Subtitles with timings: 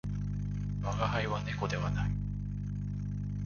[0.81, 2.11] 我が輩は猫ではない